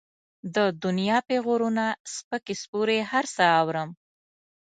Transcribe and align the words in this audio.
د 0.55 0.57
دنيا 0.83 1.17
پېغورونه، 1.29 1.85
سپکې 2.15 2.55
سپورې 2.61 2.97
هر 3.11 3.25
څه 3.35 3.43
اورم. 3.59 3.89